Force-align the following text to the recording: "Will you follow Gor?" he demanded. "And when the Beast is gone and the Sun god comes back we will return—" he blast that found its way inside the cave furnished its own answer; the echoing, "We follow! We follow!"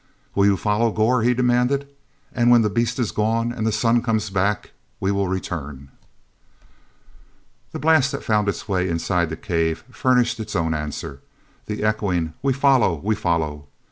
"Will 0.33 0.47
you 0.47 0.57
follow 0.57 0.91
Gor?" 0.91 1.21
he 1.21 1.35
demanded. 1.35 1.87
"And 2.33 2.49
when 2.49 2.63
the 2.63 2.71
Beast 2.71 2.97
is 2.97 3.11
gone 3.11 3.51
and 3.51 3.67
the 3.67 3.71
Sun 3.71 3.97
god 3.97 4.03
comes 4.05 4.31
back 4.31 4.71
we 4.99 5.11
will 5.11 5.27
return—" 5.27 5.89
he 7.71 7.77
blast 7.77 8.11
that 8.11 8.23
found 8.23 8.49
its 8.49 8.67
way 8.67 8.89
inside 8.89 9.29
the 9.29 9.37
cave 9.37 9.83
furnished 9.91 10.39
its 10.39 10.55
own 10.55 10.73
answer; 10.73 11.21
the 11.67 11.83
echoing, 11.83 12.33
"We 12.41 12.51
follow! 12.51 12.95
We 12.95 13.13
follow!" 13.13 13.67